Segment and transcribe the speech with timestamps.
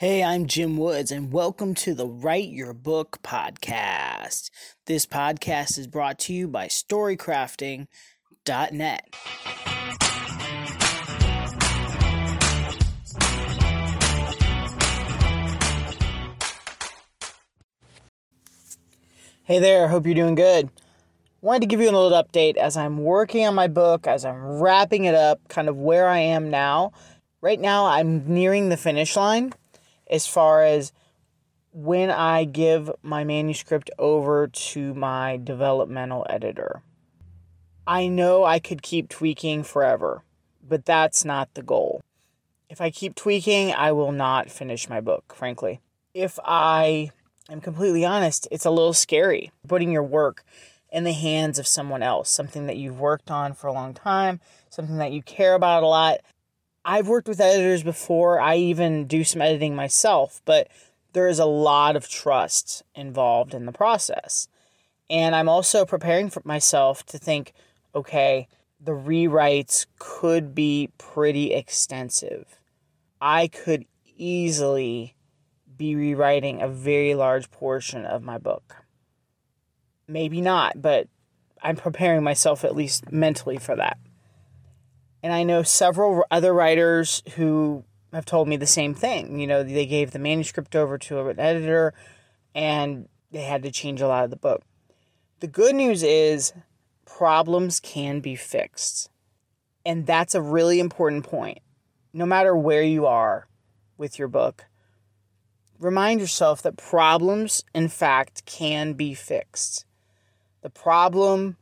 [0.00, 4.48] Hey, I'm Jim Woods, and welcome to the Write Your Book podcast.
[4.86, 9.14] This podcast is brought to you by StoryCrafting.net.
[19.44, 20.70] Hey there, hope you're doing good.
[21.42, 24.62] Wanted to give you a little update as I'm working on my book, as I'm
[24.62, 26.92] wrapping it up, kind of where I am now.
[27.42, 29.52] Right now, I'm nearing the finish line
[30.10, 30.92] as far as
[31.72, 36.82] when I give my manuscript over to my developmental editor.
[37.86, 40.22] I know I could keep tweaking forever,
[40.66, 42.00] but that's not the goal.
[42.68, 45.80] If I keep tweaking, I will not finish my book, frankly.
[46.12, 47.10] If I
[47.48, 50.44] am completely honest, it's a little scary putting your work
[50.92, 54.40] in the hands of someone else, something that you've worked on for a long time,
[54.70, 56.18] something that you care about a lot,
[56.84, 58.40] I've worked with editors before.
[58.40, 60.68] I even do some editing myself, but
[61.12, 64.48] there is a lot of trust involved in the process.
[65.08, 67.52] And I'm also preparing for myself to think,
[67.94, 68.48] okay,
[68.80, 72.58] the rewrites could be pretty extensive.
[73.20, 73.84] I could
[74.16, 75.16] easily
[75.76, 78.76] be rewriting a very large portion of my book.
[80.06, 81.08] Maybe not, but
[81.62, 83.98] I'm preparing myself at least mentally for that.
[85.22, 89.38] And I know several other writers who have told me the same thing.
[89.38, 91.94] You know, they gave the manuscript over to an editor
[92.54, 94.62] and they had to change a lot of the book.
[95.40, 96.52] The good news is
[97.06, 99.10] problems can be fixed.
[99.84, 101.58] And that's a really important point.
[102.12, 103.46] No matter where you are
[103.96, 104.66] with your book,
[105.78, 109.84] remind yourself that problems, in fact, can be fixed.
[110.62, 111.56] The problem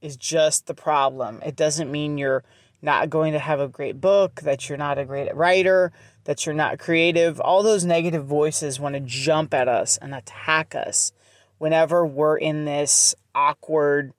[0.00, 1.40] is just the problem.
[1.44, 2.44] It doesn't mean you're
[2.82, 5.92] not going to have a great book, that you're not a great writer,
[6.24, 7.40] that you're not creative.
[7.40, 11.12] All those negative voices want to jump at us and attack us
[11.58, 14.12] whenever we're in this awkward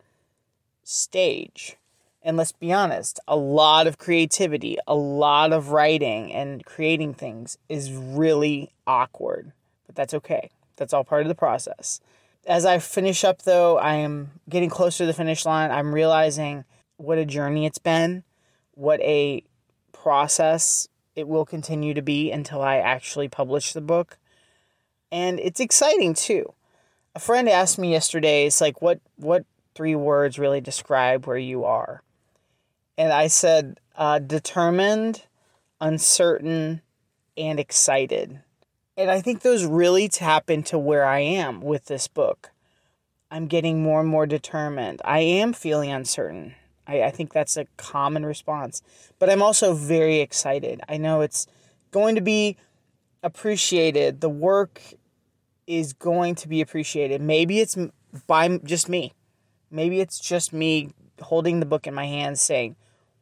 [0.84, 1.78] stage.
[2.24, 7.58] And let's be honest, a lot of creativity, a lot of writing and creating things
[7.70, 9.54] is really awkward,
[9.86, 10.50] but that's okay.
[10.76, 12.02] That's all part of the process.
[12.46, 15.72] As I finish up, though, I am getting closer to the finish line.
[15.72, 16.66] I'm realizing
[16.98, 18.24] what a journey it's been
[18.78, 19.44] what a
[19.92, 24.20] process it will continue to be until I actually publish the book.
[25.12, 26.54] And it's exciting too.
[27.16, 31.66] A friend asked me yesterday, it's like what what three words really describe where you
[31.66, 32.04] are?
[32.98, 35.24] And I said uh, determined,
[35.82, 36.82] uncertain,
[37.36, 38.42] and excited.
[38.96, 42.52] And I think those really tap into where I am with this book.
[43.32, 45.02] I'm getting more and more determined.
[45.04, 46.56] I am feeling uncertain.
[46.88, 48.82] I, I think that's a common response.
[49.20, 50.82] But I'm also very excited.
[50.88, 51.48] I know it's
[51.92, 52.58] going to be
[53.24, 54.22] appreciated.
[54.22, 54.82] The work
[55.66, 57.22] is going to be appreciated.
[57.22, 57.78] Maybe it's
[58.26, 59.14] by just me.
[59.70, 62.78] Maybe it's just me holding the book in my hands saying,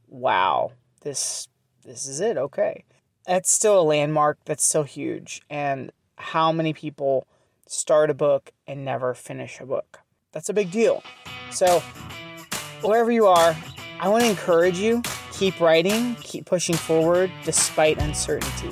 [0.08, 1.48] "Wow, this
[1.84, 2.38] this is it.
[2.38, 2.86] Okay."
[3.25, 4.38] That's still a landmark.
[4.46, 5.42] That's still huge.
[5.50, 7.28] And how many people
[7.68, 10.02] start a book and never finish a book?
[10.31, 11.02] That's a big deal.
[11.50, 11.81] So,
[12.85, 13.56] wherever you are,
[14.00, 15.01] I want to encourage you
[15.31, 18.69] keep writing, keep pushing forward despite uncertainty.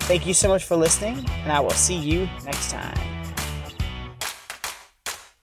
[0.00, 3.19] Thank you so much for listening, and I will see you next time.